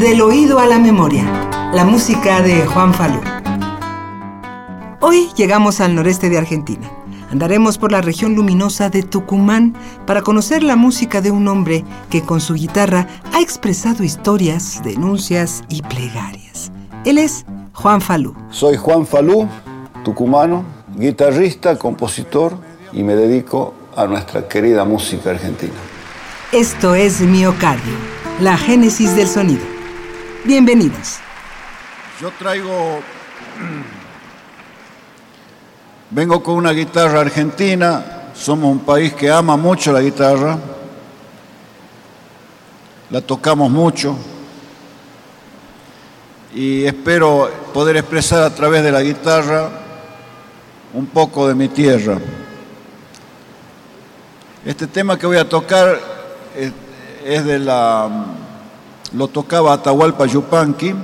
[0.00, 3.20] Del oído a la memoria la música de Juan Falú.
[4.98, 6.90] Hoy llegamos al noreste de Argentina.
[7.30, 12.22] Andaremos por la región luminosa de Tucumán para conocer la música de un hombre que
[12.22, 16.72] con su guitarra ha expresado historias, denuncias y plegarias.
[17.04, 17.44] Él es
[17.74, 18.34] Juan Falú.
[18.48, 19.46] Soy Juan Falú,
[20.02, 20.64] tucumano,
[20.96, 22.56] guitarrista, compositor
[22.94, 25.74] y me dedico a nuestra querida música argentina.
[26.52, 27.96] Esto es Miocardio,
[28.40, 29.79] la génesis del sonido.
[30.44, 31.18] Bienvenidos.
[32.20, 33.00] Yo traigo...
[36.10, 40.58] Vengo con una guitarra argentina, somos un país que ama mucho la guitarra,
[43.10, 44.16] la tocamos mucho
[46.52, 49.70] y espero poder expresar a través de la guitarra
[50.94, 52.18] un poco de mi tierra.
[54.64, 56.00] Este tema que voy a tocar
[57.24, 58.08] es, de la...
[59.12, 60.94] lo tocaba Atahualpa Yupanqui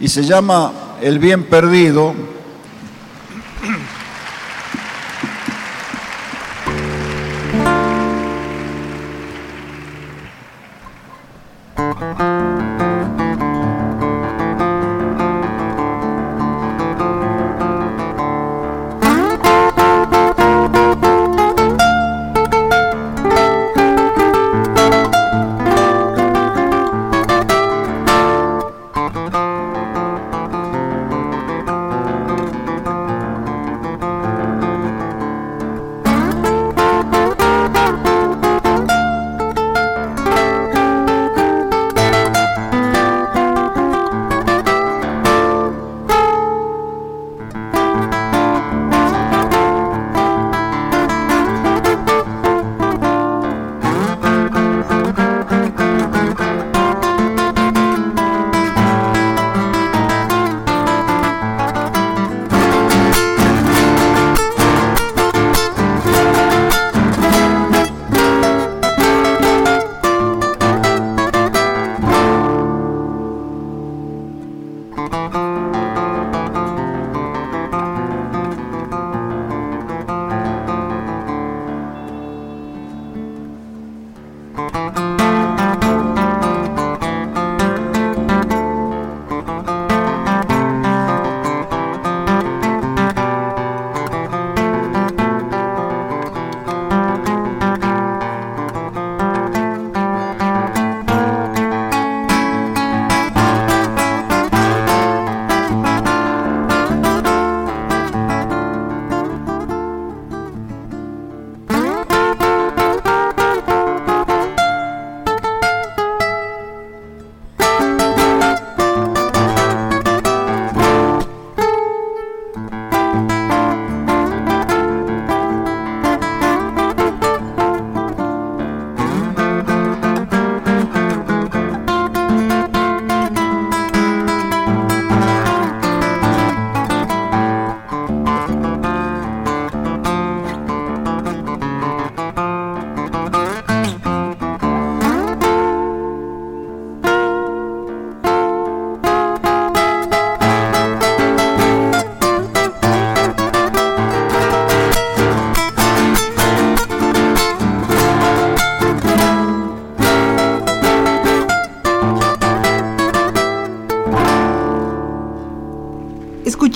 [0.00, 2.12] y se llama El bien perdido.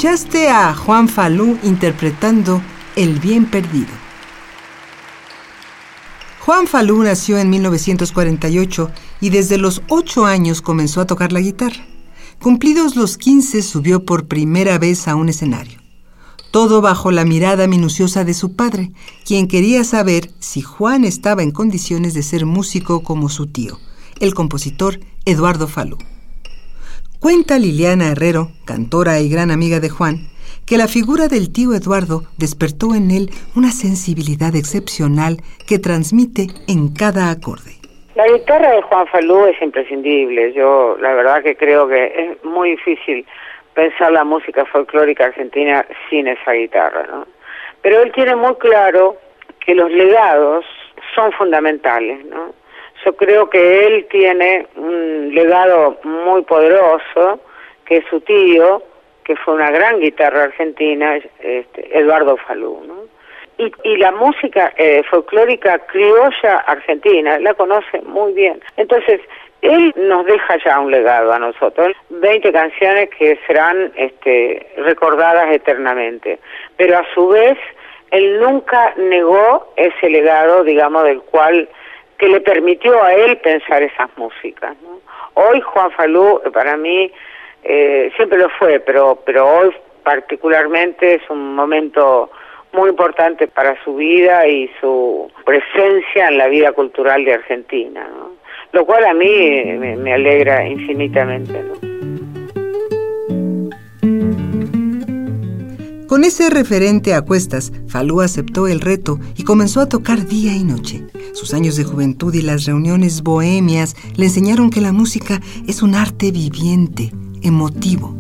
[0.07, 2.63] Escuchaste a Juan Falú interpretando
[2.95, 3.91] El bien perdido.
[6.39, 11.85] Juan Falú nació en 1948 y desde los 8 años comenzó a tocar la guitarra.
[12.41, 15.81] Cumplidos los 15 subió por primera vez a un escenario.
[16.53, 18.93] Todo bajo la mirada minuciosa de su padre,
[19.25, 23.81] quien quería saber si Juan estaba en condiciones de ser músico como su tío,
[24.21, 25.99] el compositor Eduardo Falú.
[27.27, 30.31] Cuenta Liliana Herrero, cantora y gran amiga de Juan,
[30.65, 36.95] que la figura del tío Eduardo despertó en él una sensibilidad excepcional que transmite en
[36.95, 37.83] cada acorde.
[38.15, 40.53] La guitarra de Juan Falú es imprescindible.
[40.53, 43.27] Yo la verdad que creo que es muy difícil
[43.75, 47.27] pensar la música folclórica argentina sin esa guitarra, ¿no?
[47.83, 49.17] Pero él tiene muy claro
[49.59, 50.65] que los legados
[51.17, 52.55] son fundamentales, ¿no?
[53.07, 57.39] Yo creo que él tiene un legado muy poderoso,
[57.85, 58.83] que es su tío,
[59.23, 63.09] que fue una gran guitarra argentina, este, Eduardo Falú,
[63.59, 68.61] y, y la música eh, folclórica criolla argentina, la conoce muy bien.
[68.77, 69.21] Entonces,
[69.63, 76.41] él nos deja ya un legado a nosotros, 20 canciones que serán este, recordadas eternamente,
[76.77, 77.57] pero a su vez
[78.11, 81.69] él nunca negó ese legado, digamos, del cual
[82.19, 84.77] que le permitió a él pensar esas músicas.
[84.83, 85.01] ¿no?
[85.35, 87.11] Hoy Juan Falú, para mí,
[87.63, 89.71] eh, siempre lo fue, pero, pero hoy
[90.03, 92.31] particularmente es un momento
[92.73, 98.07] muy importante para su vida y su presencia en la vida cultural de Argentina,
[98.73, 101.86] lo cual a mí me, me alegra infinitamente.
[106.17, 110.65] Con ese referente a cuestas, Falú aceptó el reto y comenzó a tocar día y
[110.65, 111.05] noche.
[111.35, 115.95] Sus años de juventud y las reuniones bohemias le enseñaron que la música es un
[115.95, 118.17] arte viviente, emotivo.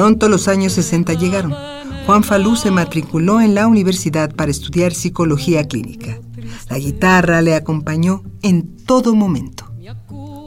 [0.00, 1.54] Pronto los años 60 llegaron.
[2.06, 6.18] Juan Falú se matriculó en la universidad para estudiar psicología clínica.
[6.70, 9.70] La guitarra le acompañó en todo momento.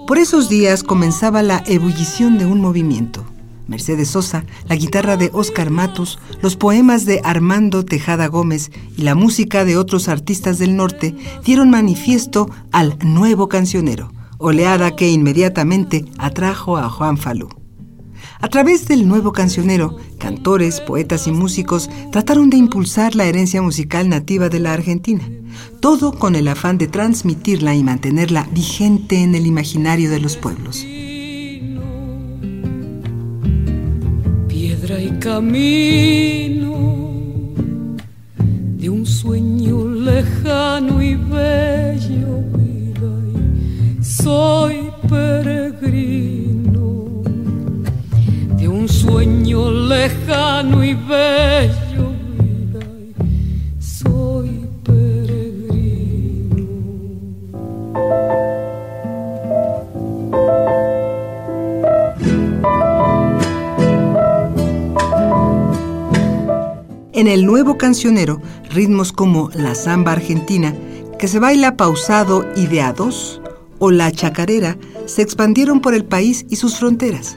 [0.07, 3.25] Por esos días comenzaba la ebullición de un movimiento.
[3.67, 9.13] Mercedes Sosa, la guitarra de Oscar Matus, los poemas de Armando Tejada Gómez y la
[9.13, 11.15] música de otros artistas del norte
[11.45, 17.62] dieron manifiesto al nuevo cancionero, oleada que inmediatamente atrajo a Juan Falú.
[18.43, 24.09] A través del nuevo cancionero, cantores, poetas y músicos trataron de impulsar la herencia musical
[24.09, 25.23] nativa de la Argentina,
[25.79, 30.85] todo con el afán de transmitirla y mantenerla vigente en el imaginario de los pueblos.
[34.49, 37.13] Piedra y camino
[38.77, 42.43] de un sueño lejano y bello,
[44.01, 45.62] soy peregrino
[49.61, 52.09] lejano y bello,
[52.39, 52.79] vida,
[53.79, 56.67] soy peregrino.
[67.13, 68.41] En el nuevo cancionero,
[68.71, 70.73] ritmos como la samba argentina,
[71.19, 73.39] que se baila pausado y de a dos,
[73.77, 77.35] o la chacarera, se expandieron por el país y sus fronteras.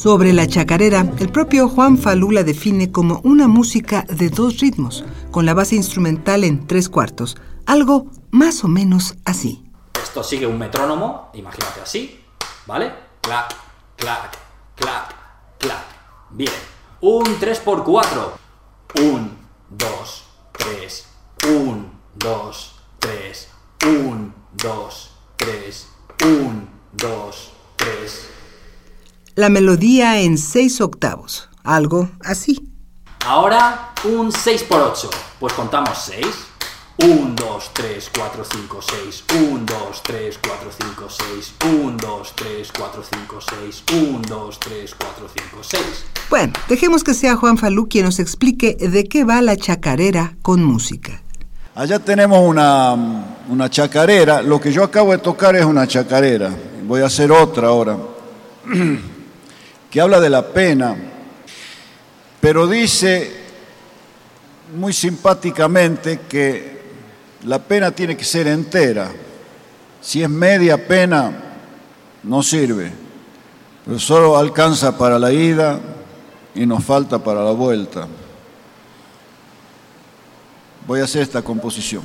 [0.00, 5.04] Sobre la chacarera, el propio Juan Falú la define como una música de dos ritmos,
[5.30, 7.36] con la base instrumental en tres cuartos,
[7.66, 9.62] algo más o menos así.
[10.02, 12.18] Esto sigue un metrónomo, imagínate así,
[12.66, 12.94] ¿vale?
[13.20, 13.54] Clac,
[13.96, 14.38] clac,
[14.74, 15.14] clac,
[15.58, 15.84] clac.
[16.30, 16.50] Bien.
[17.02, 18.30] Un 3x4.
[19.02, 19.36] Un,
[19.68, 21.08] dos, tres.
[21.46, 23.48] Un, dos, tres.
[23.86, 25.88] Un, dos, tres.
[26.24, 28.39] Un, dos, tres.
[29.40, 32.60] La melodía en seis octavos, algo así.
[33.24, 35.08] Ahora un 6x8.
[35.38, 36.26] Pues contamos 6.
[37.02, 39.24] 1, 2, 3, 4, 5, 6.
[39.50, 41.54] 1, 2, 3, 4, 5, 6.
[41.72, 43.84] 1, 2, 3, 4, 5, 6.
[44.10, 45.82] 1, 2, 3, 4, 5, 6.
[46.28, 50.62] Bueno, dejemos que sea Juan Falú quien nos explique de qué va la chacarera con
[50.62, 51.22] música.
[51.74, 52.92] Allá tenemos una,
[53.48, 54.42] una chacarera.
[54.42, 56.54] Lo que yo acabo de tocar es una chacarera.
[56.86, 57.96] Voy a hacer otra ahora.
[59.90, 60.96] que habla de la pena.
[62.40, 63.40] Pero dice
[64.74, 66.80] muy simpáticamente que
[67.44, 69.10] la pena tiene que ser entera.
[70.00, 71.32] Si es media pena,
[72.22, 72.92] no sirve.
[73.84, 75.80] Pero solo alcanza para la ida
[76.54, 78.06] y nos falta para la vuelta.
[80.86, 82.02] Voy a hacer esta composición.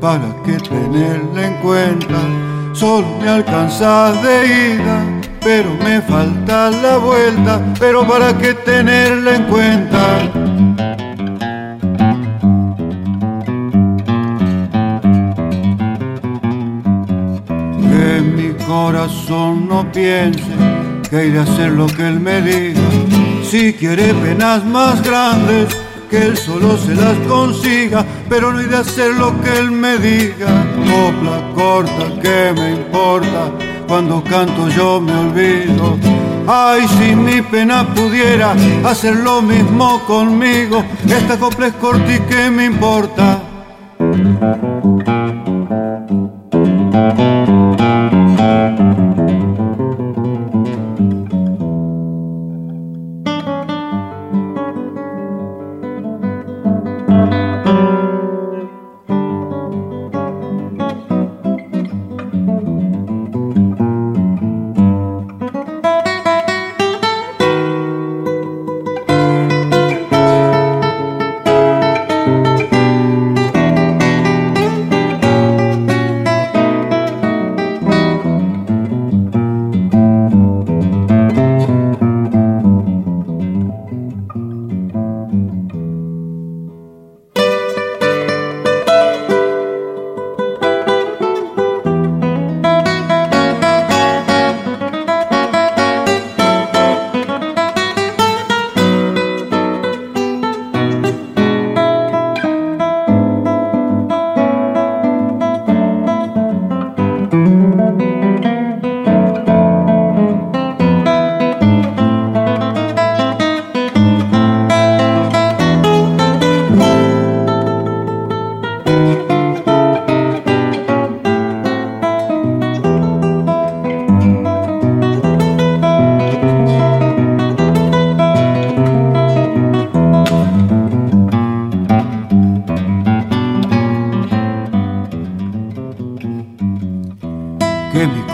[0.00, 2.20] ¿Para qué tenerla en cuenta?
[2.72, 5.04] Solo me alcanzas de ida,
[5.42, 10.00] pero me falta la vuelta, pero ¿para qué tenerla en cuenta?
[17.90, 20.42] Que mi corazón no piense
[21.10, 22.80] que iré a hacer lo que él me diga.
[23.42, 25.76] Si quiere penas más grandes,
[26.08, 29.98] que él solo se las consiga, pero no iré a hacer lo que él me
[29.98, 30.48] diga.
[30.90, 33.52] Copla corta, que me importa?
[33.86, 35.98] Cuando canto yo me olvido.
[36.46, 42.50] Ay, si mi pena pudiera hacer lo mismo conmigo, esta copla es corta y que
[42.50, 43.42] me importa.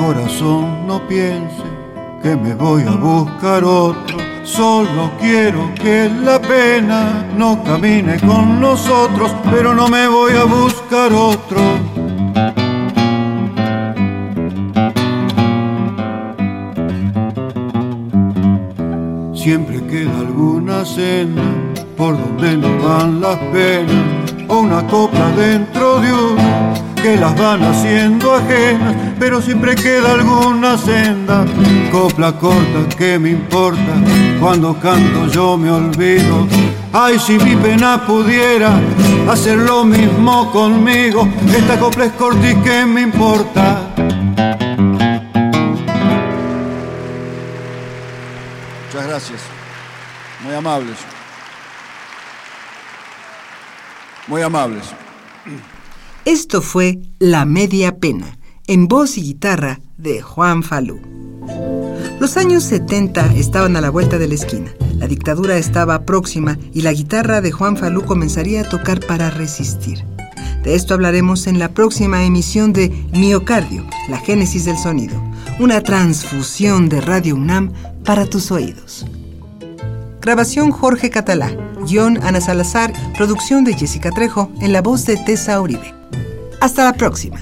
[0.05, 1.65] Corazón no piense
[2.23, 4.19] que me voy a buscar otro.
[4.43, 11.11] Solo quiero que la pena no camine con nosotros, pero no me voy a buscar
[11.13, 11.61] otro.
[19.35, 21.43] Siempre queda alguna senda
[21.97, 27.63] por donde no van las penas, o una copla dentro de uno que las van
[27.63, 31.45] haciendo ajenas, pero siempre queda alguna senda.
[31.93, 33.93] Copla corta, que me importa?
[34.41, 36.49] Cuando canto yo me olvido.
[36.95, 38.81] Ay, si mi pena pudiera
[39.29, 41.29] hacer lo mismo conmigo.
[41.55, 43.83] Esta copla es corta y que me importa?
[48.87, 49.41] Muchas gracias.
[50.43, 50.97] Muy amables.
[54.27, 54.95] Muy amables.
[56.25, 60.99] Esto fue La Media Pena, en voz y guitarra de Juan Falú.
[62.19, 64.73] Los años 70 estaban a la vuelta de la esquina.
[64.97, 70.03] La dictadura estaba próxima y la guitarra de Juan Falú comenzaría a tocar para resistir.
[70.63, 75.23] De esto hablaremos en la próxima emisión de Miocardio, la génesis del sonido,
[75.61, 77.71] una transfusión de Radio UNAM
[78.03, 79.05] para tus oídos.
[80.23, 81.55] Grabación Jorge Catalá,
[81.87, 86.04] guion Ana Salazar, producción de Jessica Trejo, en la voz de Tessa Uribe.
[86.65, 87.39] Hasta la próxima.